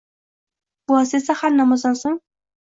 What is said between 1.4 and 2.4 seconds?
har namozdan so`ng